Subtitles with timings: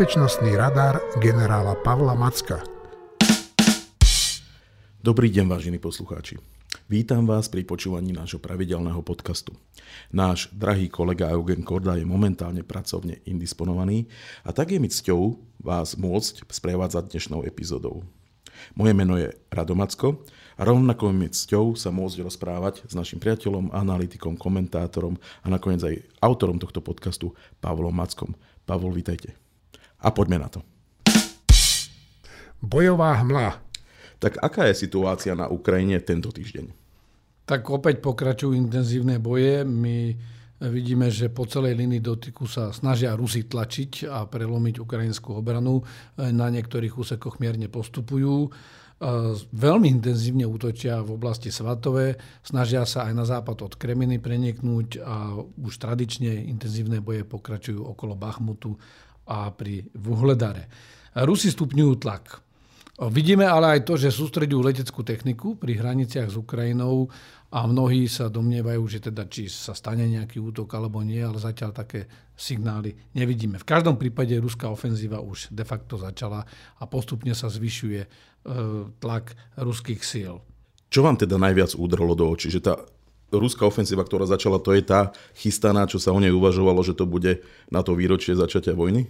[0.00, 2.64] Bezpečnostný radar generála Pavla Macka.
[4.96, 6.40] Dobrý deň, vážení poslucháči.
[6.88, 9.52] Vítam vás pri počúvaní nášho pravidelného podcastu.
[10.08, 14.08] Náš drahý kolega Eugen Korda je momentálne pracovne indisponovaný
[14.40, 18.00] a tak je mi cťou vás môcť sprevádzať dnešnou epizódou.
[18.72, 20.24] Moje meno je Radomacko
[20.56, 26.00] a rovnako mi cťou sa môcť rozprávať s našim priateľom, analytikom, komentátorom a nakoniec aj
[26.24, 28.32] autorom tohto podcastu Pavlom Mackom.
[28.64, 29.49] Pavol, vítajte.
[30.00, 30.64] A poďme na to.
[32.60, 33.56] Bojová hmla.
[34.20, 36.72] Tak aká je situácia na Ukrajine tento týždeň?
[37.48, 39.64] Tak opäť pokračujú intenzívne boje.
[39.64, 40.12] My
[40.60, 45.80] vidíme, že po celej linii dotyku sa snažia Rusi tlačiť a prelomiť ukrajinskú obranu.
[46.20, 48.52] Na niektorých úsekoch mierne postupujú.
[49.56, 55.40] Veľmi intenzívne útočia v oblasti Svatové, snažia sa aj na západ od Kreminy preniknúť a
[55.40, 58.76] už tradične intenzívne boje pokračujú okolo Bachmutu
[59.30, 60.66] a pri Vuhledare.
[61.14, 62.42] Rusi stupňujú tlak.
[63.08, 67.08] Vidíme ale aj to, že sústredujú leteckú techniku pri hraniciach s Ukrajinou
[67.48, 71.72] a mnohí sa domnievajú, že teda či sa stane nejaký útok alebo nie, ale zatiaľ
[71.72, 72.04] také
[72.36, 73.56] signály nevidíme.
[73.56, 76.44] V každom prípade ruská ofenzíva už de facto začala
[76.76, 78.08] a postupne sa zvyšuje e,
[79.00, 80.44] tlak ruských síl.
[80.92, 82.52] Čo vám teda najviac udrlo do očí?
[82.52, 82.74] Že tá
[83.38, 87.06] ruská ofenzíva, ktorá začala, to je tá chystaná, čo sa o nej uvažovalo, že to
[87.06, 89.06] bude na to výročie začatia vojny?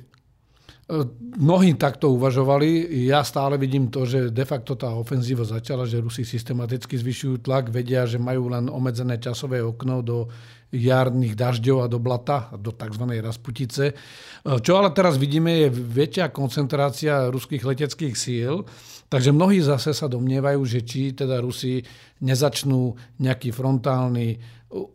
[1.38, 2.90] Mnohí takto uvažovali.
[3.06, 7.70] Ja stále vidím to, že de facto tá ofenzíva začala, že Rusi systematicky zvyšujú tlak,
[7.70, 10.26] vedia, že majú len obmedzené časové okno do
[10.74, 13.06] jarných dažďov a do blata, do tzv.
[13.22, 13.94] rasputice.
[14.42, 18.66] Čo ale teraz vidíme, je väčšia koncentrácia ruských leteckých síl,
[19.06, 21.82] takže mnohí zase sa domnievajú, že či teda Rusi
[22.22, 24.38] nezačnú nejaký frontálny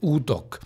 [0.04, 0.60] útok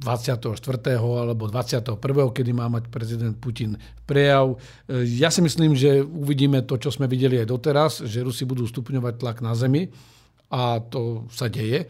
[0.00, 0.56] 24.
[0.96, 2.00] alebo 21.,
[2.32, 3.76] kedy má mať prezident Putin
[4.08, 4.56] prejav.
[5.04, 9.14] Ja si myslím, že uvidíme to, čo sme videli aj doteraz, že Rusi budú stupňovať
[9.20, 9.92] tlak na zemi
[10.48, 11.84] a to sa deje,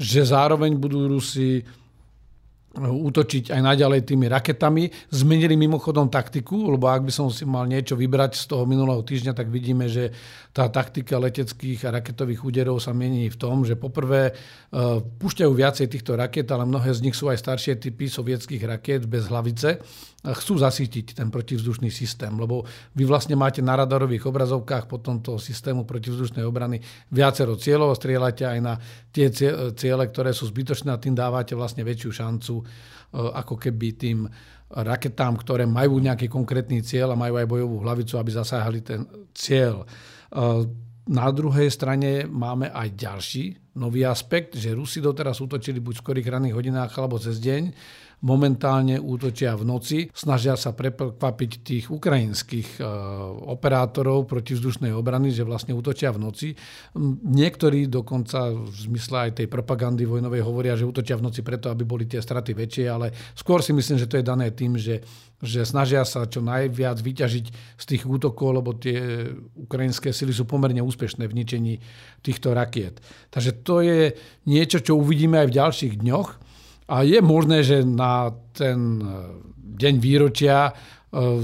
[0.00, 1.60] že zároveň budú Rusi
[2.78, 5.10] útočiť aj naďalej tými raketami.
[5.10, 9.34] Zmenili mimochodom taktiku, lebo ak by som si mal niečo vybrať z toho minulého týždňa,
[9.34, 10.14] tak vidíme, že
[10.54, 14.32] tá taktika leteckých a raketových úderov sa mení v tom, že poprvé e,
[15.02, 19.26] púšťajú viacej týchto raket, ale mnohé z nich sú aj staršie typy sovietských raket bez
[19.26, 19.82] hlavice
[20.20, 25.88] chcú zasítiť ten protivzdušný systém, lebo vy vlastne máte na radarových obrazovkách potom toho systému
[25.88, 26.76] protivzdušnej obrany
[27.08, 28.76] viacero cieľov, strieľate aj na
[29.08, 29.32] tie
[29.72, 32.64] ciele, ktoré sú zbytočné a tým dávate vlastne väčšiu šancu e,
[33.16, 34.18] ako keby tým
[34.70, 39.02] raketám, ktoré majú nejaký konkrétny cieľ a majú aj bojovú hlavicu, aby zasáhali ten
[39.34, 39.82] cieľ.
[39.82, 39.86] E,
[41.10, 46.30] na druhej strane máme aj ďalší nový aspekt, že Rusi doteraz útočili buď v skorých
[46.30, 47.62] ranných hodinách alebo cez deň
[48.20, 52.84] momentálne útočia v noci, snažia sa prekvapiť tých ukrajinských e,
[53.48, 56.48] operátorov protivzdušnej obrany, že vlastne útočia v noci.
[57.24, 61.84] Niektorí dokonca v zmysle aj tej propagandy vojnovej hovoria, že útočia v noci preto, aby
[61.88, 65.00] boli tie straty väčšie, ale skôr si myslím, že to je dané tým, že
[65.40, 67.46] že snažia sa čo najviac vyťažiť
[67.80, 69.24] z tých útokov, lebo tie
[69.56, 71.74] ukrajinské sily sú pomerne úspešné v ničení
[72.20, 73.00] týchto rakiet.
[73.32, 74.12] Takže to je
[74.44, 76.49] niečo, čo uvidíme aj v ďalších dňoch.
[76.90, 79.04] A je možné, že na ten e,
[79.78, 80.74] deň výročia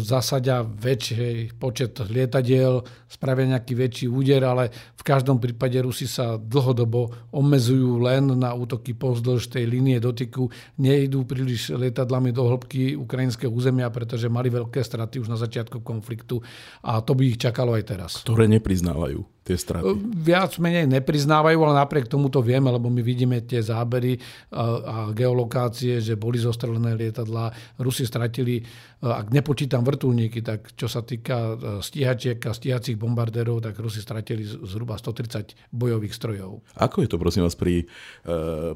[0.00, 7.31] zasadia väčší počet lietadiel, spravia nejaký väčší úder, ale v každom prípade Rusi sa dlhodobo
[7.34, 10.50] obmedzujú len na útoky pozdĺž tej línie dotyku.
[10.78, 16.38] Nejdú príliš lietadlami do hĺbky ukrajinského územia, pretože mali veľké straty už na začiatku konfliktu
[16.87, 18.10] a to by ich čakalo aj teraz.
[18.22, 19.94] Ktoré nepriznávajú tie straty?
[20.26, 24.19] Viac menej nepriznávajú, ale napriek tomu to vieme, lebo my vidíme tie zábery
[24.50, 27.78] a geolokácie, že boli zostrelené lietadlá.
[27.78, 28.66] Rusi stratili,
[28.99, 35.00] ak nepočítam vrtulníky, tak čo sa týka stíhačiek a stíhacích bombardérov, tak Rusi stratili zhruba
[35.00, 36.61] 130 bojových strojov.
[36.76, 37.88] Ako je to prosím vás pri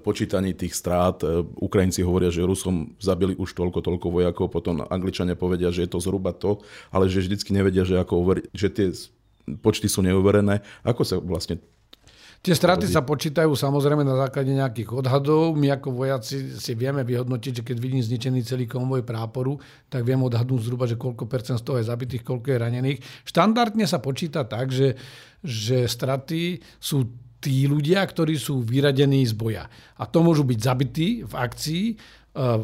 [0.00, 1.20] počítaní tých strát?
[1.60, 6.00] Ukrajinci hovoria, že Rusom zabili už toľko, toľko vojakov, potom Angličania povedia, že je to
[6.00, 8.88] zhruba to, ale že vždycky nevedia, že, ako, že tie
[9.60, 10.64] počty sú neuverené.
[10.80, 11.60] Ako sa vlastne
[12.40, 15.52] Tie straty sa počítajú samozrejme na základe nejakých odhadov.
[15.60, 19.60] My ako vojaci si vieme vyhodnotiť, že keď vidím zničený celý konvoj práporu,
[19.92, 22.98] tak viem odhadnúť zhruba, že koľko percent z toho je zabitých, koľko je ranených.
[23.28, 24.96] Štandardne sa počíta tak, že,
[25.44, 27.12] že straty sú
[27.44, 29.68] tí ľudia, ktorí sú vyradení z boja.
[30.00, 31.94] A to môžu byť zabití v akcii, e,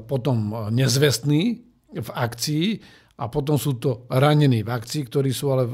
[0.09, 2.67] potom nezvestní v akcii
[3.21, 5.69] a potom sú to ranení v akcii, ktorí sú ale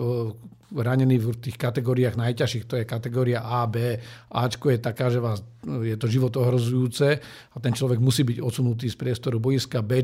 [0.76, 4.00] ranení v tých kategóriách najťažších, to je kategória A, B.
[4.32, 7.22] Ačko je taká, že vás je to život ohrozujúce
[7.54, 9.78] a ten človek musí byť odsunutý z priestoru boiska.
[9.78, 10.02] B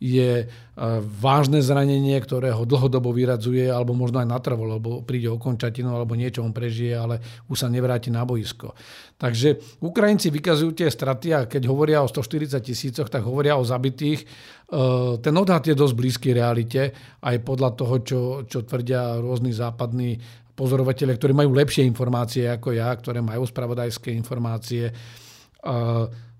[0.00, 0.48] je
[1.20, 6.40] vážne zranenie, ktoré ho dlhodobo vyradzuje alebo možno aj natrvo, lebo príde o alebo niečo
[6.40, 7.20] on prežije, ale
[7.52, 8.72] už sa nevráti na boisko.
[9.18, 14.24] Takže Ukrajinci vykazujú tie straty a keď hovoria o 140 tisícoch, tak hovoria o zabitých.
[15.20, 20.16] Ten odhad je dosť blízky realite, aj podľa toho, čo, čo tvrdia rôzni západní
[20.58, 24.90] pozorovateľe, ktorí majú lepšie informácie ako ja, ktoré majú spravodajské informácie.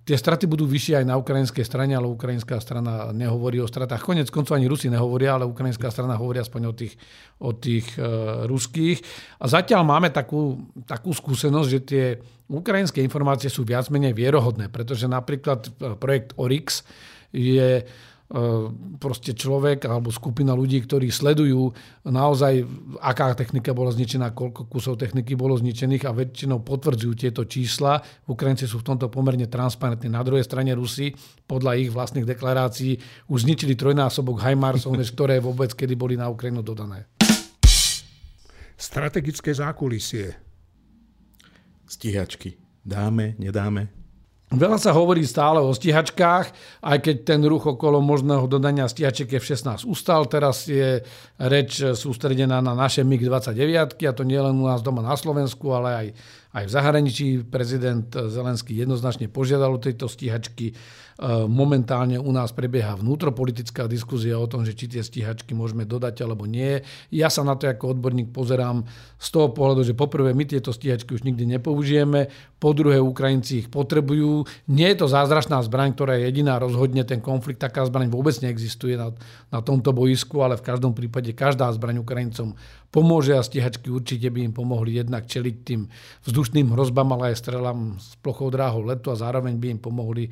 [0.09, 4.01] Tie straty budú vyššie aj na ukrajinskej strane, ale ukrajinská strana nehovorí o stratách.
[4.01, 6.97] Konec koncov ani Rusi nehovoria, ale ukrajinská strana hovorí aspoň o tých,
[7.45, 9.05] o tých uh, ruských.
[9.37, 12.05] A zatiaľ máme takú, takú skúsenosť, že tie
[12.49, 16.81] ukrajinské informácie sú viac menej vierohodné, pretože napríklad e, projekt Oryx
[17.29, 17.85] je E,
[19.01, 21.73] proste človek alebo skupina ľudí, ktorí sledujú
[22.05, 22.61] naozaj,
[23.01, 28.05] aká technika bola zničená, koľko kusov techniky bolo zničených a väčšinou potvrdzujú tieto čísla.
[28.29, 30.13] Ukrajinci sú v tomto pomerne transparentní.
[30.13, 31.17] Na druhej strane Rusi
[31.49, 33.01] podľa ich vlastných deklarácií
[33.33, 37.09] už zničili trojnásobok HIMARSov, než ktoré vôbec kedy boli na Ukrajinu dodané.
[38.77, 40.37] Strategické zákulisie.
[41.89, 42.61] Stíhačky.
[42.85, 43.89] Dáme, nedáme?
[44.49, 46.47] Veľa sa hovorí stále o stíhačkách,
[46.81, 50.25] aj keď ten ruch okolo možného dodania stíhačiek F-16 ustal.
[50.25, 51.05] Teraz je
[51.37, 55.89] reč sústredená na naše MiG-29 a to nie len u nás doma na Slovensku, ale
[55.93, 56.07] aj,
[56.53, 57.27] aj v zahraničí.
[57.45, 60.73] Prezident Zelenský jednoznačne požiadal o tejto stíhačky.
[60.73, 60.75] E,
[61.45, 66.49] momentálne u nás prebieha vnútropolitická diskusia o tom, že či tie stíhačky môžeme dodať alebo
[66.49, 66.81] nie.
[67.13, 68.89] Ja sa na to ako odborník pozerám
[69.21, 73.69] z toho pohľadu, že poprvé my tieto stíhačky už nikdy nepoužijeme, po druhé Ukrajinci ich
[73.71, 74.43] potrebujú.
[74.67, 77.63] Nie je to zázračná zbraň, ktorá je jediná rozhodne ten konflikt.
[77.63, 79.15] Taká zbraň vôbec neexistuje na,
[79.55, 82.59] na tomto boisku, ale v každom prípade každá zbraň Ukrajincom
[82.89, 85.89] pomôže a stíhačky určite by im pomohli jednak čeliť tým
[86.25, 90.25] vzdušným hrozbám, ale aj strelám s plochou dráhou letu a zároveň by im pomohli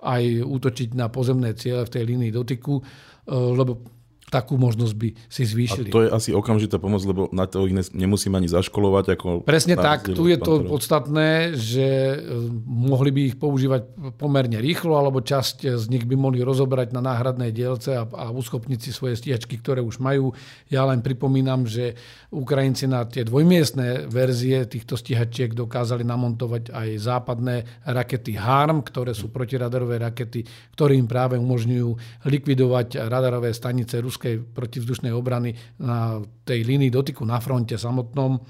[0.00, 3.97] aj útočiť na pozemné ciele v tej línii dotyku, eh, lebo
[4.28, 5.88] takú možnosť by si zvýšili.
[5.88, 9.04] A to je asi okamžitá pomoc, lebo na to ich nemusím ani zaškolovať.
[9.18, 12.16] Ako Presne tak, tu je to podstatné, že e,
[12.64, 17.50] mohli by ich používať pomerne rýchlo, alebo časť z nich by mohli rozobrať na náhradné
[17.50, 20.36] dielce a, a uschopniť si svoje stíhačky, ktoré už majú.
[20.68, 21.96] Ja len pripomínam, že
[22.30, 27.56] Ukrajinci na tie dvojmiestné verzie týchto stíhačiek dokázali namontovať aj západné
[27.88, 30.44] rakety HARM, ktoré sú protiradarové rakety,
[30.76, 37.22] ktoré im práve umožňujú likvidovať radarové stanice Ruska ruskej protivzdušnej obrany na tej línii dotyku
[37.22, 38.42] na fronte samotnom.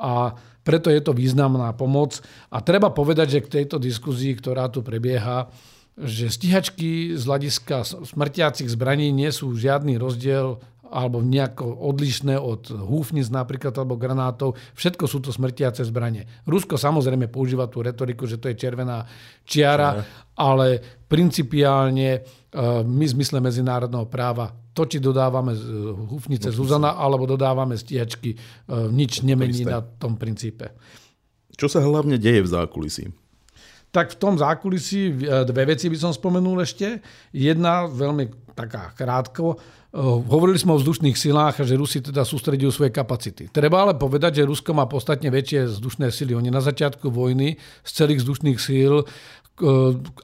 [0.00, 0.32] A
[0.64, 2.24] preto je to významná pomoc.
[2.48, 5.52] A treba povedať, že k tejto diskuzii, ktorá tu prebieha,
[6.00, 13.26] že stíhačky z hľadiska smrtiacich zbraní nie sú žiadny rozdiel alebo nejako odlišné od húfnic
[13.26, 14.54] napríklad alebo granátov.
[14.78, 16.28] Všetko sú to smrtiace zbranie.
[16.46, 19.02] Rusko samozrejme používa tú retoriku, že to je červená
[19.42, 20.06] čiara,
[20.38, 20.78] ale
[21.10, 22.22] principiálne
[22.88, 25.52] my v zmysle medzinárodného práva to, či dodávame
[26.08, 28.32] húfnice Zuzana alebo dodávame stíhačky,
[28.92, 30.72] nič nemení na tom princípe.
[31.52, 33.04] Čo sa hlavne deje v zákulisí?
[33.96, 37.00] Tak v tom zákulisí dve veci by som spomenul ešte.
[37.32, 39.56] Jedna veľmi taká krátko.
[39.96, 43.48] Hovorili sme o vzdušných silách a že Rusi teda sústredujú svoje kapacity.
[43.48, 46.36] Treba ale povedať, že Rusko má podstatne väčšie vzdušné sily.
[46.36, 49.00] Oni na začiatku vojny z celých vzdušných síl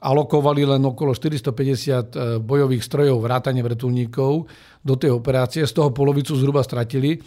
[0.05, 4.45] alokovali len okolo 450 e, bojových strojov vrátane vrtulníkov
[4.85, 7.17] do tej operácie, z toho polovicu zhruba stratili,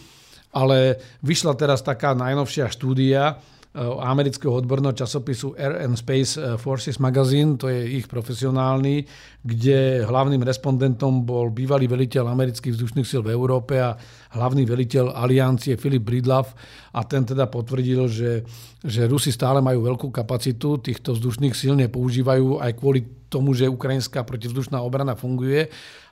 [0.55, 6.97] ale vyšla teraz taká najnovšia štúdia, Eh, amerického odborného časopisu Air and Space eh, Forces
[7.01, 9.05] Magazine, to je ich profesionálny,
[9.41, 13.97] kde hlavným respondentom bol bývalý veliteľ amerických vzdušných síl v Európe a
[14.35, 16.51] hlavný veliteľ aliancie Filip Bridlav
[16.91, 18.43] a ten teda potvrdil, že,
[18.83, 24.23] že Rusi stále majú veľkú kapacitu, týchto vzdušných síl nepoužívajú aj kvôli tomu, že ukrajinská
[24.23, 25.67] protivzdušná obrana funguje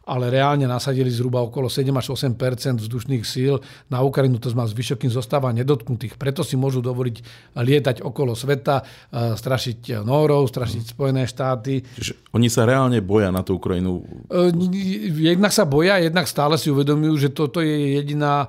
[0.06, 2.38] ale reálne nasadili zhruba okolo 7 až 8
[2.78, 3.58] vzdušných síl
[3.90, 6.16] na Ukrajinu, to znamená zvyšok im zostáva nedotknutých.
[6.22, 7.16] Preto si môžu dovoliť
[7.58, 11.82] lietať okolo sveta, e, strašiť Nórov, strašiť Spojené štáty.
[11.82, 14.06] Čiže oni sa reálne boja na tú Ukrajinu?
[14.30, 14.54] E,
[15.34, 18.46] jednak sa boja, jednak stále si uvedomujú, že toto je jediná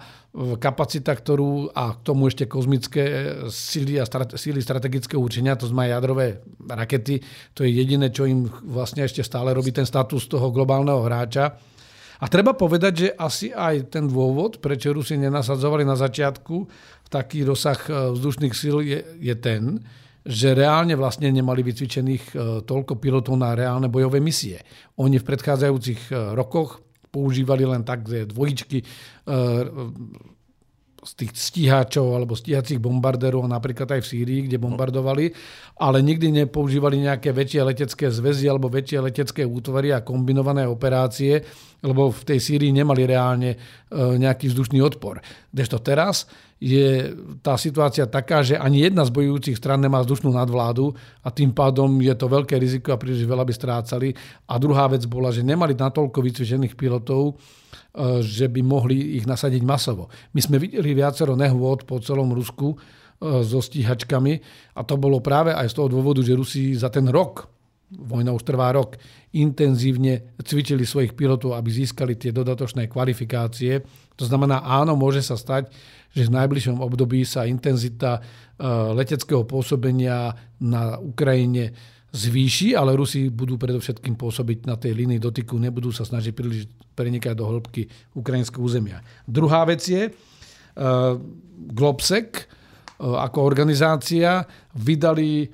[0.60, 5.64] kapacita, ktorú a k tomu ešte kozmické e, síly a strate, síly strategického určenia, to
[5.64, 7.25] znamená jadrové rakety,
[7.56, 11.56] to je jediné, čo im vlastne ešte stále robí ten status toho globálneho hráča.
[12.16, 16.68] A treba povedať, že asi aj ten dôvod, prečo Rusi nenasadzovali na začiatku
[17.08, 19.80] taký rozsah e, vzdušných síl je, je ten,
[20.26, 24.60] že reálne vlastne nemali vycvičených e, toľko pilotov na reálne bojové misie.
[25.00, 26.86] Oni v predchádzajúcich rokoch
[27.16, 28.87] používali len tak dvojičky e,
[31.06, 35.30] z tých stíhačov alebo stíhacích bombardérov, napríklad aj v Sýrii, kde bombardovali,
[35.78, 41.40] ale nikdy nepoužívali nejaké väčšie letecké zväzy alebo väčšie letecké útvary a kombinované operácie,
[41.87, 43.58] lebo v tej Sýrii nemali reálne e,
[43.96, 45.23] nejaký vzdušný odpor.
[45.54, 47.12] Kdežto teraz je
[47.44, 52.00] tá situácia taká, že ani jedna z bojujúcich stran nemá vzdušnú nadvládu a tým pádom
[52.00, 54.08] je to veľké riziko a príliš veľa by strácali.
[54.48, 57.36] A druhá vec bola, že nemali natoľko vycvičených pilotov,
[57.96, 60.12] E, že by mohli ich nasadiť masovo.
[60.36, 64.34] My sme videli viacero nehôd po celom Rusku e, so stíhačkami
[64.76, 67.48] a to bolo práve aj z toho dôvodu, že Rusi za ten rok,
[67.90, 68.99] vojna už trvá rok,
[69.31, 73.87] intenzívne cvičili svojich pilotov, aby získali tie dodatočné kvalifikácie.
[74.19, 75.71] To znamená, áno, môže sa stať,
[76.11, 78.21] že v najbližšom období sa intenzita e,
[78.97, 81.76] leteckého pôsobenia na Ukrajine
[82.16, 86.64] zvýši, ale Rusi budú predovšetkým pôsobiť na tej línii dotyku, nebudú sa snažiť príliš
[86.97, 89.05] prenikať do hĺbky ukrajinského územia.
[89.28, 90.09] Druhá vec je,
[91.76, 92.45] Globsec uh,
[92.96, 95.52] ako organizácia vydali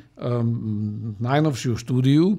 [1.18, 2.38] najnovšiu štúdiu,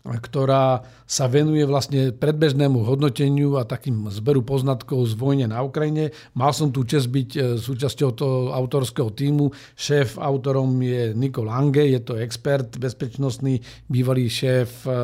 [0.00, 6.16] ktorá sa venuje vlastne predbežnému hodnoteniu a takým zberu poznatkov z vojne na Ukrajine.
[6.32, 9.52] Mal som tu čest byť e, súčasťou toho autorského týmu.
[9.76, 13.60] Šéf autorom je Nikol Lange, je to expert bezpečnostný,
[13.92, 14.98] bývalý šéf e, e,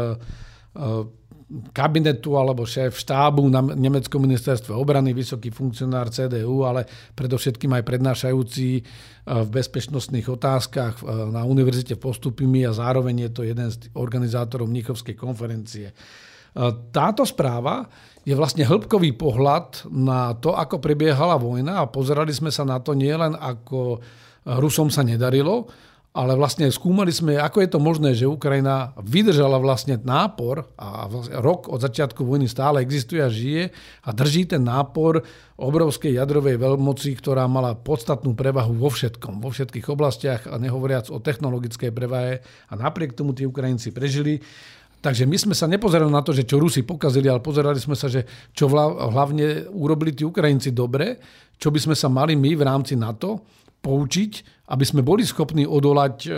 [1.70, 8.68] kabinetu alebo šéf štábu na Nemeckom ministerstve obrany, vysoký funkcionár CDU, ale predovšetkým aj prednášajúci
[8.74, 8.82] e,
[9.22, 15.14] v bezpečnostných otázkach e, na univerzite Postupimi a zároveň je to jeden z organizátorov Mnichovskej
[15.14, 15.86] konferencie.
[15.90, 15.94] E,
[16.90, 17.86] táto správa
[18.26, 22.98] je vlastne hĺbkový pohľad na to, ako prebiehala vojna a pozerali sme sa na to
[22.98, 24.02] nielen ako
[24.46, 25.66] Rusom sa nedarilo,
[26.16, 31.04] ale vlastne skúmali sme, ako je to možné, že Ukrajina vydržala vlastne nápor a
[31.44, 33.68] rok od začiatku vojny stále existuje a žije
[34.00, 35.20] a drží ten nápor
[35.60, 41.20] obrovskej jadrovej veľmoci, ktorá mala podstatnú prevahu vo všetkom, vo všetkých oblastiach a nehovoriac o
[41.20, 42.40] technologickej prevahe
[42.72, 44.40] a napriek tomu tí Ukrajinci prežili.
[45.04, 48.08] Takže my sme sa nepozerali na to, že čo Rusi pokazili, ale pozerali sme sa,
[48.08, 48.24] že
[48.56, 51.20] čo hlavne urobili tí Ukrajinci dobre,
[51.60, 53.44] čo by sme sa mali my v rámci NATO
[53.86, 54.32] poučiť,
[54.74, 56.30] aby sme boli schopní odolať e,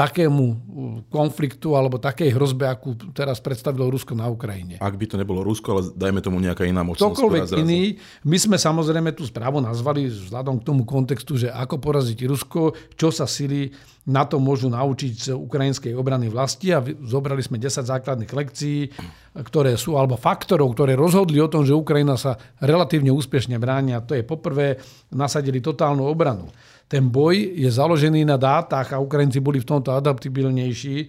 [0.00, 0.56] takému e,
[1.12, 4.80] konfliktu alebo takej hrozbe, akú teraz predstavilo Rusko na Ukrajine.
[4.80, 7.04] Ak by to nebolo Rusko, ale dajme tomu nejaká iná mocnosť.
[7.04, 8.00] Ktokoľvek iný.
[8.24, 13.12] My sme samozrejme tú správu nazvali vzhľadom k tomu kontextu, že ako poraziť Rusko, čo
[13.12, 13.68] sa sily
[14.08, 18.88] na to môžu naučiť z ukrajinskej obrany vlasti a zobrali sme 10 základných lekcií,
[19.36, 23.92] ktoré sú, alebo faktorov, ktoré rozhodli o tom, že Ukrajina sa relatívne úspešne bráni.
[23.92, 24.80] A to je poprvé,
[25.12, 26.48] nasadili totálnu obranu.
[26.90, 30.96] Ten boj je založený na dátach a Ukrajinci boli v tomto adaptibilnejší.
[30.98, 31.06] E,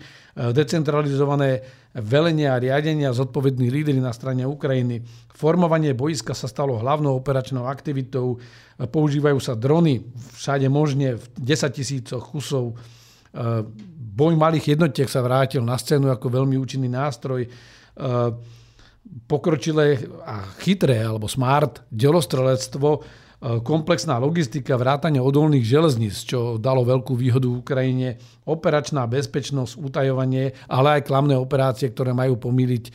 [0.53, 1.65] decentralizované
[1.97, 5.01] velenia a riadenia, zodpovední lídry na strane Ukrajiny.
[5.33, 8.37] Formovanie boiska sa stalo hlavnou operačnou aktivitou.
[8.37, 10.05] E, používajú sa drony
[10.37, 12.77] všade možne v 10 tisícoch kusov.
[12.77, 13.65] E,
[13.97, 17.49] boj malých jednotiek sa vrátil na scénu ako veľmi účinný nástroj
[19.27, 23.03] pokročilé a chytré alebo smart delostrelectvo
[23.41, 31.09] komplexná logistika, vrátanie odolných železníc, čo dalo veľkú výhodu Ukrajine, operačná bezpečnosť, utajovanie, ale aj
[31.09, 32.91] klamné operácie, ktoré majú pomýliť e,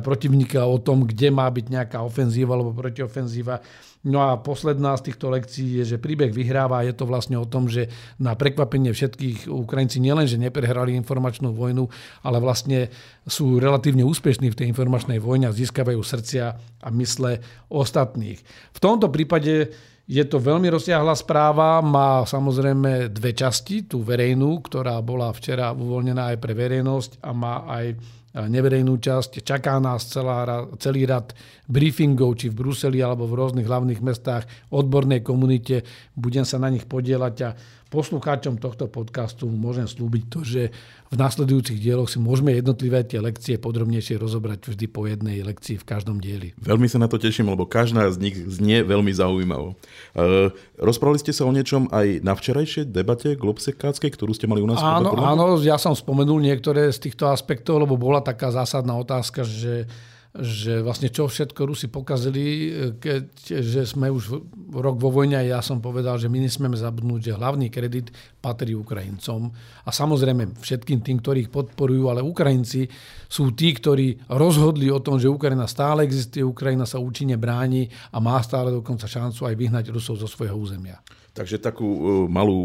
[0.00, 3.60] protivníka o tom, kde má byť nejaká ofenzíva alebo protiofenzíva.
[4.00, 6.80] No a posledná z týchto lekcií je, že príbeh vyhráva.
[6.88, 11.84] Je to vlastne o tom, že na prekvapenie všetkých Ukrajinci nielenže neprehrali informačnú vojnu,
[12.24, 12.88] ale vlastne
[13.28, 16.44] sú relatívne úspešní v tej informačnej vojne a získavajú srdcia
[16.80, 18.40] a mysle ostatných.
[18.72, 19.68] V tomto prípade
[20.10, 26.34] je to veľmi rozsiahla správa, má samozrejme dve časti, tú verejnú, ktorá bola včera uvoľnená
[26.34, 29.42] aj pre verejnosť a má aj neverejnú časť.
[29.42, 31.34] Čaká nás celá, celý rad
[31.70, 35.86] briefingov, či v Bruseli alebo v rôznych hlavných mestách, odbornej komunite.
[36.18, 37.50] Budem sa na nich podielať a
[37.90, 40.62] poslucháčom tohto podcastu môžem slúbiť to, že
[41.10, 45.84] v následujúcich dieloch si môžeme jednotlivé tie lekcie podrobnejšie rozobrať vždy po jednej lekcii v
[45.84, 46.54] každom dieli.
[46.62, 49.74] Veľmi sa na to teším, lebo každá z nich znie veľmi zaujímavo.
[49.74, 54.70] E, rozprávali ste sa o niečom aj na včerajšej debate globsekáckej, ktorú ste mali u
[54.70, 54.78] nás?
[54.78, 59.90] Áno, áno, ja som spomenul niektoré z týchto aspektov, lebo bola taká zásadná otázka, že
[60.30, 62.70] že vlastne čo všetko Rusi pokazili,
[63.02, 63.22] keď
[63.66, 67.34] že sme už rok vo vojne a ja som povedal, že my nesmieme zabudnúť, že
[67.34, 69.50] hlavný kredit patrí Ukrajincom
[69.82, 72.86] a samozrejme všetkým tým, ktorí ich podporujú, ale Ukrajinci
[73.26, 78.22] sú tí, ktorí rozhodli o tom, že Ukrajina stále existuje, Ukrajina sa účinne bráni a
[78.22, 81.02] má stále dokonca šancu aj vyhnať Rusov zo svojho územia.
[81.30, 82.58] Takže takú uh, malú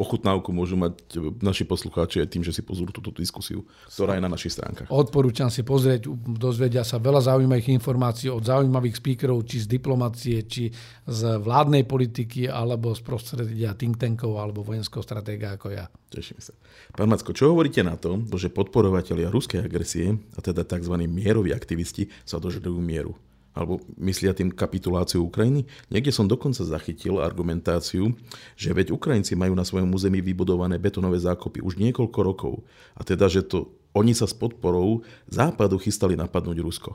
[0.00, 4.30] ochutnávku môžu mať naši poslucháči aj tým, že si pozrú túto diskusiu, ktorá je na
[4.32, 4.88] našich stránkach.
[4.88, 10.72] Odporúčam si pozrieť, dozvedia sa veľa zaujímavých informácií od zaujímavých speakerov, či z diplomácie, či
[11.04, 15.86] z vládnej politiky, alebo z prostredia think tankov, alebo vojenského stratéga ako ja.
[16.10, 16.56] Teším sa.
[16.96, 20.94] Pán Macko, čo hovoríte na to, že podporovatelia ruskej agresie, a teda tzv.
[21.06, 23.14] mieroví aktivisti, sa dožadujú mieru?
[23.50, 25.66] Alebo myslia tým kapituláciu Ukrajiny.
[25.90, 28.14] Niekde som dokonca zachytil argumentáciu,
[28.54, 32.54] že veď Ukrajinci majú na svojom území vybudované betonové zákopy už niekoľko rokov
[32.94, 36.94] a teda, že to oni sa s podporou západu chystali napadnúť Rusko.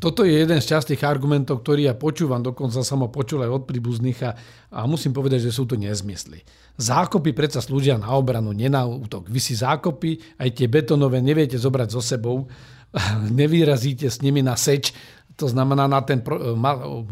[0.00, 3.62] Toto je jeden z častých argumentov, ktorý ja počúvam, dokonca som ho počul aj od
[3.68, 4.32] príbuzných a,
[4.72, 6.40] a musím povedať, že sú to nezmysly.
[6.80, 9.28] Zákopy predsa slúžia na obranu, nie na útok.
[9.28, 12.48] Vy si zákopy, aj tie betonové, neviete zobrať so sebou,
[13.44, 14.96] nevyrazíte s nimi na seč,
[15.40, 16.20] to znamená na ten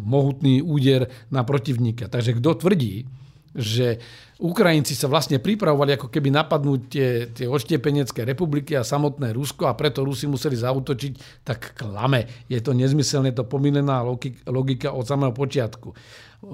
[0.05, 2.13] mohutný úder na protivníka.
[2.13, 3.09] Takže kto tvrdí,
[3.57, 3.97] že
[4.39, 9.75] Ukrajinci sa vlastne pripravovali ako keby napadnúť tie, tie odštiepenecké republiky a samotné Rusko a
[9.75, 12.47] preto Rusi museli zautočiť, tak klame.
[12.47, 14.05] Je to nezmyselné, to pominená
[14.47, 15.91] logika od samého počiatku.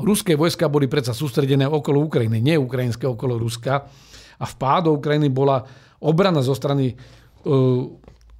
[0.00, 3.84] Ruské vojska boli predsa sústredené okolo Ukrajiny, nie ukrajinské okolo Ruska.
[4.40, 5.60] A v pádu Ukrajiny bola
[6.00, 7.84] obrana zo strany uh,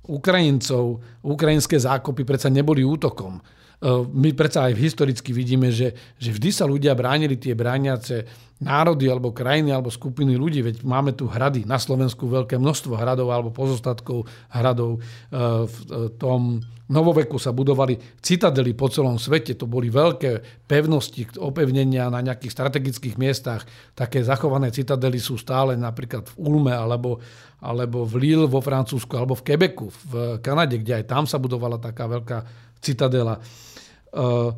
[0.05, 3.41] Ukrajincov, ukrajinské zákopy predsa neboli útokom.
[3.41, 3.43] E,
[4.05, 8.29] my predsa aj historicky vidíme, že, že vždy sa ľudia bránili tie brániace
[8.63, 10.65] národy alebo krajiny alebo skupiny ľudí.
[10.65, 14.99] Veď máme tu hrady, na Slovensku veľké množstvo hradov alebo pozostatkov hradov.
[14.99, 15.01] E,
[15.69, 19.57] v e, tom novoveku sa budovali citadely po celom svete.
[19.57, 23.65] To boli veľké pevnosti, opevnenia na nejakých strategických miestach.
[23.97, 27.21] Také zachované citadely sú stále napríklad v Ulme alebo,
[27.65, 30.13] alebo v Lille vo Francúzsku alebo v Quebecu v
[30.45, 32.39] Kanade, kde aj tam sa budovala taká veľká
[32.85, 33.41] citadela.
[34.13, 34.53] Uh,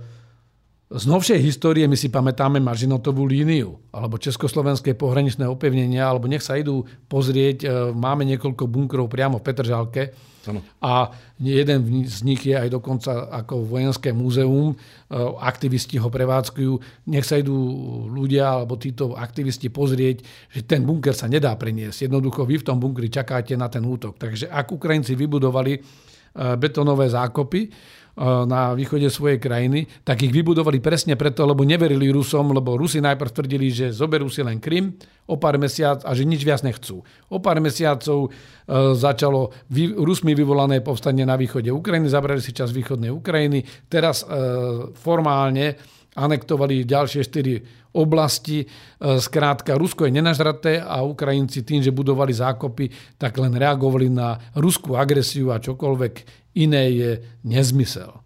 [0.87, 6.55] z novšej histórie my si pamätáme Mažinotovú líniu, alebo Československé pohraničné opevnenia, alebo nech sa
[6.55, 10.15] idú pozrieť, e, máme niekoľko bunkrov priamo v Petržalke
[10.47, 10.63] ano.
[10.79, 11.11] a
[11.43, 14.77] jeden z nich je aj dokonca ako vojenské múzeum, e,
[15.43, 16.79] aktivisti ho prevádzkujú,
[17.11, 17.59] nech sa idú
[18.07, 20.23] ľudia alebo títo aktivisti pozrieť,
[20.55, 22.07] že ten bunker sa nedá preniesť.
[22.07, 24.23] Jednoducho vy v tom bunkri čakáte na ten útok.
[24.23, 25.81] Takže ak Ukrajinci vybudovali e,
[26.55, 27.61] betonové zákopy,
[28.17, 33.29] na východe svojej krajiny, tak ich vybudovali presne preto, lebo neverili Rusom, lebo Rusi najprv
[33.29, 34.97] tvrdili, že zoberú si len Krym
[35.29, 37.05] o pár mesiac a že nič viac nechcú.
[37.29, 38.29] O pár mesiacov e,
[38.97, 39.53] začalo
[40.01, 43.61] Rusmi vyvolané povstanie na východe Ukrajiny, zabrali si čas východnej Ukrajiny,
[43.93, 44.33] teraz e,
[44.97, 45.77] formálne
[46.17, 47.61] anektovali ďalšie štyri
[47.93, 48.65] oblasti.
[49.01, 54.97] Skrátka, Rusko je nenažraté a Ukrajinci tým, že budovali zákopy, tak len reagovali na ruskú
[54.97, 57.11] agresiu a čokoľvek iné je
[57.45, 58.17] nezmysel.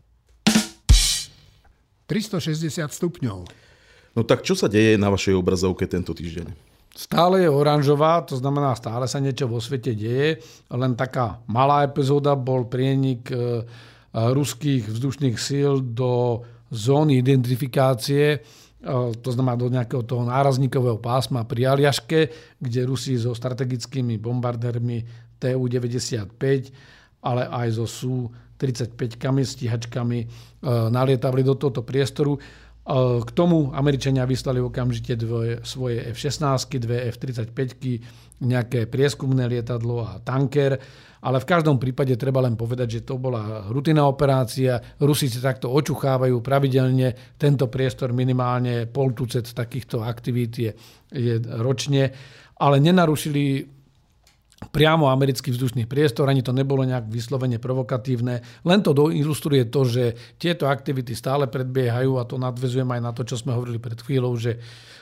[2.07, 3.39] 360 stupňov.
[4.19, 6.71] No tak čo sa deje na vašej obrazovke tento týždeň?
[6.91, 10.43] Stále je oranžová, to znamená, stále sa niečo vo svete deje.
[10.67, 13.63] Len taká malá epizóda bol prienik e,
[14.11, 16.43] ruských vzdušných síl do
[16.75, 18.39] zóny identifikácie, e,
[19.23, 22.21] to znamená do nejakého toho nárazníkového pásma pri Aliaške,
[22.59, 26.19] kde Rusi so strategickými bombardérmi TU-95
[27.21, 30.27] ale aj so Sú-35-kami, stíhačkami e,
[30.89, 32.37] nalietavali do tohto priestoru.
[32.37, 32.41] E,
[33.21, 37.61] k tomu Američania vyslali okamžite dvoje, svoje F-16, dve F-35,
[38.41, 40.81] nejaké prieskumné lietadlo a tanker.
[41.21, 44.81] Ale v každom prípade treba len povedať, že to bola rutinná operácia.
[44.97, 47.37] Rusi si takto očuchávajú pravidelne.
[47.37, 50.73] Tento priestor minimálne pol tucet takýchto aktivít je,
[51.13, 52.09] je ročne.
[52.57, 53.80] Ale nenarušili
[54.69, 58.45] priamo americký vzdušný priestor, ani to nebolo nejak vyslovene provokatívne.
[58.69, 60.05] Len to ilustruje to, že
[60.37, 64.37] tieto aktivity stále predbiehajú a to nadvezujem aj na to, čo sme hovorili pred chvíľou,
[64.37, 64.61] že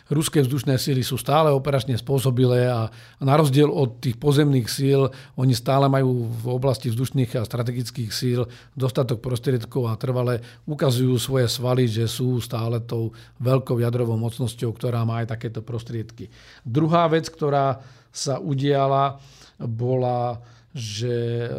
[0.08, 2.88] ruské vzdušné síly sú stále operačne spôsobilé a
[3.20, 8.48] na rozdiel od tých pozemných síl, oni stále majú v oblasti vzdušných a strategických síl
[8.72, 15.04] dostatok prostriedkov a trvale ukazujú svoje svaly, že sú stále tou veľkou jadrovou mocnosťou, ktorá
[15.04, 16.32] má aj takéto prostriedky.
[16.64, 19.20] Druhá vec, ktorá sa udiala,
[19.58, 20.38] bola,
[20.74, 21.50] že e,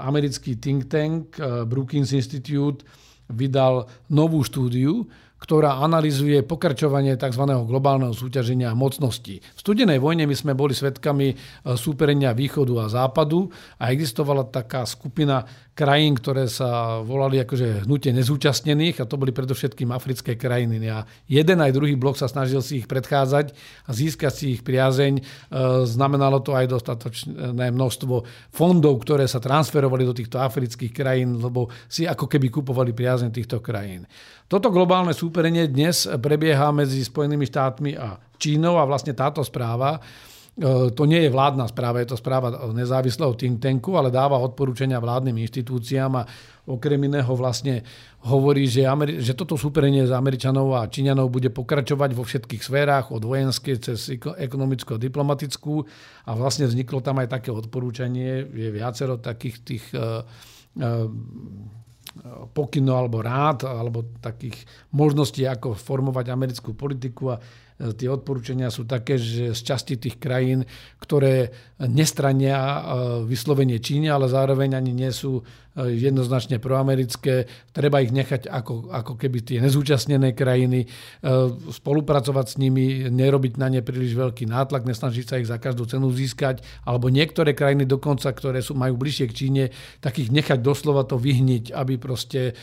[0.00, 2.86] americký think tank e, Brookings Institute
[3.28, 5.04] vydal novú štúdiu,
[5.36, 7.44] ktorá analizuje pokračovanie tzv.
[7.68, 9.44] globálneho súťaženia mocností.
[9.44, 11.36] V studenej vojne my sme boli svedkami e,
[11.76, 15.44] súperenia východu a západu a existovala taká skupina
[15.76, 20.80] krajín, ktoré sa volali akože hnutie nezúčastnených a to boli predovšetkým africké krajiny.
[20.88, 23.52] A jeden aj druhý blok sa snažil si ich predchádzať
[23.84, 25.20] a získať si ich priazeň.
[25.20, 25.22] E,
[25.84, 32.08] znamenalo to aj dostatočné množstvo fondov, ktoré sa transferovali do týchto afrických krajín, lebo si
[32.08, 34.08] ako keby kupovali priazeň týchto krajín.
[34.48, 40.00] Toto globálne súperenie dnes prebieha medzi Spojenými štátmi a Čínou a vlastne táto správa
[40.96, 45.36] to nie je vládna správa, je to správa nezávislého think tanku, ale dáva odporúčania vládnym
[45.44, 46.24] inštitúciám a
[46.64, 47.84] okrem iného vlastne
[48.24, 53.12] hovorí, že, Ameri- že toto súperenie z Američanov a Číňanov bude pokračovať vo všetkých sférach,
[53.12, 54.96] od vojenskej cez ekonomickú
[56.24, 61.04] a vlastne vzniklo tam aj také odporúčanie, je viacero takých tých uh, uh,
[62.56, 64.64] pokynov alebo rád, alebo takých
[64.96, 70.16] možností, ako formovať americkú politiku a E, tie odporúčania sú také, že z časti tých
[70.16, 70.64] krajín,
[70.96, 71.52] ktoré
[71.84, 72.80] nestrania e,
[73.28, 75.44] vyslovene Číne, ale zároveň ani nie sú
[75.76, 77.44] e, jednoznačne proamerické,
[77.76, 80.88] treba ich nechať ako, ako keby tie nezúčastnené krajiny,
[81.68, 86.08] spolupracovať s nimi, nerobiť na ne príliš veľký nátlak, nesnažiť sa ich za každú cenu
[86.08, 89.64] získať, alebo niektoré krajiny dokonca, ktoré sú, majú bližšie k Číne,
[90.00, 92.56] tak ich nechať doslova to vyhniť, aby proste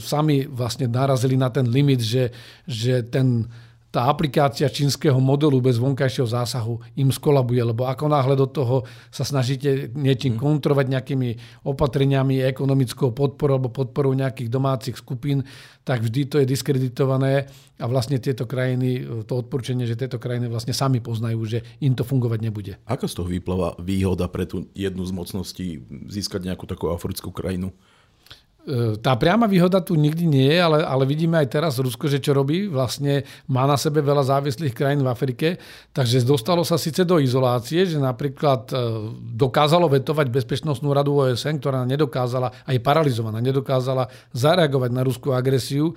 [0.00, 2.32] sami vlastne narazili na ten limit, že,
[2.64, 3.44] že ten
[3.92, 9.20] tá aplikácia čínskeho modelu bez vonkajšieho zásahu im skolabuje, lebo ako náhle do toho sa
[9.20, 10.40] snažíte niečím mhm.
[10.40, 11.30] kontrovať nejakými
[11.68, 15.44] opatreniami, ekonomickou podporou alebo podporou nejakých domácich skupín,
[15.84, 20.72] tak vždy to je diskreditované a vlastne tieto krajiny, to odporúčanie, že tieto krajiny vlastne
[20.72, 22.72] sami poznajú, že im to fungovať nebude.
[22.88, 25.66] Ako z toho vypláva výhoda pre tú jednu z mocností
[26.08, 27.76] získať nejakú takú africkú krajinu?
[28.62, 32.22] E, tá priama výhoda tu nikdy nie je, ale, ale vidíme aj teraz Rusko, že
[32.22, 32.70] čo robí.
[32.70, 35.58] Vlastne má na sebe veľa závislých krajín v Afrike,
[35.90, 38.74] takže dostalo sa síce do izolácie, že napríklad e,
[39.34, 45.90] dokázalo vetovať Bezpečnostnú radu OSN, ktorá nedokázala, aj paralizovaná, nedokázala zareagovať na ruskú agresiu.
[45.90, 45.94] E,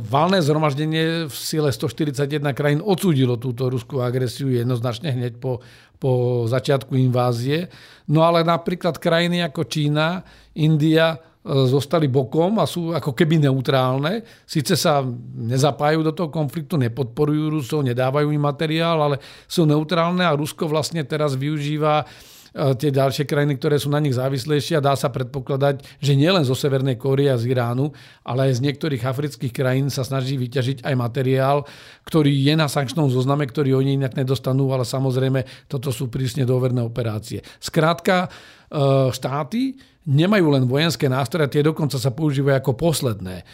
[0.00, 5.60] valné zhromaždenie v sile 141 krajín odsúdilo túto ruskú agresiu jednoznačne hneď po,
[6.00, 7.68] po začiatku invázie.
[8.08, 10.24] No ale napríklad krajiny ako Čína,
[10.56, 14.22] India, zostali bokom a sú ako keby neutrálne.
[14.46, 15.02] Sice sa
[15.34, 19.16] nezapájajú do toho konfliktu, nepodporujú Rusov, nedávajú im materiál, ale
[19.50, 22.06] sú neutrálne a Rusko vlastne teraz využíva
[22.54, 26.46] e, tie ďalšie krajiny, ktoré sú na nich závislejšie a dá sa predpokladať, že nielen
[26.46, 27.90] zo Severnej Kórie a z Iránu,
[28.22, 31.66] ale aj z niektorých afrických krajín sa snaží vyťažiť aj materiál,
[32.06, 36.86] ktorý je na sankčnom zozname, ktorý oni inak nedostanú, ale samozrejme toto sú prísne dôverné
[36.86, 37.42] operácie.
[37.58, 38.30] Skrátka,
[38.70, 43.42] e, štáty nemajú len vojenské nástroje, tie dokonca sa používajú ako posledné.
[43.42, 43.44] E,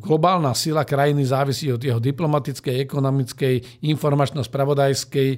[0.00, 5.30] globálna sila krajiny závisí od jeho diplomatickej, ekonomickej, informačno-spravodajskej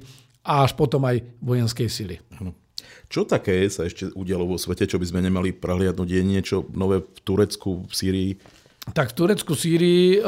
[0.42, 2.16] a až potom aj vojenskej sily.
[3.06, 6.08] Čo také sa ešte udialo vo svete, čo by sme nemali prehliadnúť?
[6.08, 8.32] Je niečo nové v Turecku, v Sýrii?
[8.92, 10.22] Tak v Turecku, Sýrii, eh,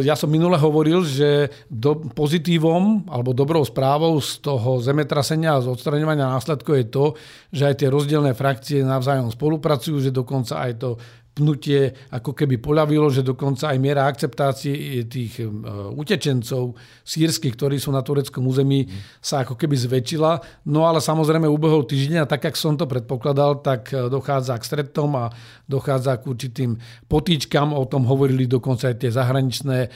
[0.00, 5.68] ja som minule hovoril, že do, pozitívom alebo dobrou správou z toho zemetrasenia a z
[5.68, 7.04] odstraňovania následkov je to,
[7.52, 10.90] že aj tie rozdielne frakcie navzájom spolupracujú, že dokonca aj to
[11.38, 15.46] pnutie ako keby poľavilo, že dokonca aj miera akceptácie tých e,
[15.94, 16.74] utečencov
[17.06, 18.90] sírskych, ktorí sú na tureckom území,
[19.22, 20.66] sa ako keby zväčšila.
[20.66, 24.66] No ale samozrejme ubehol týždeň a tak, ako som to predpokladal, tak e, dochádza k
[24.66, 25.30] stretom a
[25.70, 26.70] dochádza k určitým
[27.06, 27.70] potýčkam.
[27.70, 29.88] O tom hovorili dokonca aj tie zahraničné e,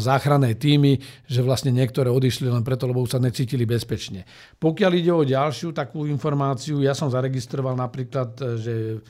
[0.00, 0.96] záchranné týmy,
[1.28, 4.24] že vlastne niektoré odišli len preto, lebo sa necítili bezpečne.
[4.56, 9.04] Pokiaľ ide o ďalšiu takú informáciu, ja som zaregistroval napríklad, že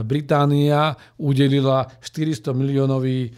[0.00, 3.28] Británia udelila 400 miliónový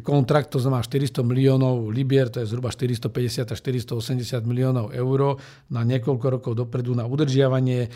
[0.00, 5.36] kontrakt, to znamená 400 miliónov libier, to je zhruba 450 až 480 miliónov eur
[5.68, 7.88] na niekoľko rokov dopredu na udržiavanie e,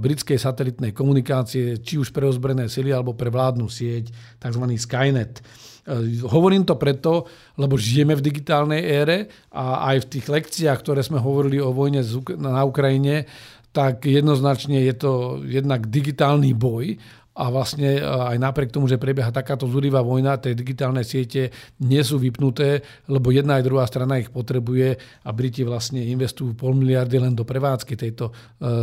[0.00, 4.08] britskej satelitnej komunikácie, či už pre ozbrojené sily alebo pre vládnu sieť,
[4.40, 4.64] tzv.
[4.80, 5.44] Skynet.
[5.84, 7.28] E, hovorím to preto,
[7.60, 12.00] lebo žijeme v digitálnej ére a aj v tých lekciách, ktoré sme hovorili o vojne
[12.40, 13.28] na Ukrajine,
[13.70, 15.12] tak jednoznačne je to
[15.46, 16.98] jednak digitálny boj
[17.34, 22.02] a vlastne e, aj napriek tomu, že prebieha takáto zúrivá vojna, tie digitálne siete nie
[22.02, 27.22] sú vypnuté, lebo jedna aj druhá strana ich potrebuje a Briti vlastne investujú pol miliardy
[27.22, 28.32] len do prevádzky tejto e,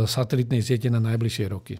[0.08, 1.76] satelitnej siete na najbližšie roky.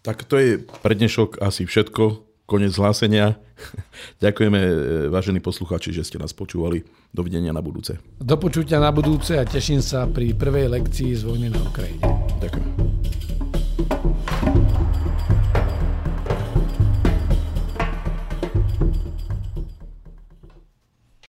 [0.00, 2.28] Tak to je pre dnešok asi všetko.
[2.50, 3.38] Konec hlásenia.
[4.24, 4.74] Ďakujeme, e,
[5.06, 6.82] vážení poslucháči, že ste nás počúvali.
[7.14, 7.98] Dovidenia na budúce.
[8.18, 12.02] Do počutia na budúce a teším sa pri prvej lekcii z vojny na Ukrajine.
[12.42, 12.79] Ďakujem.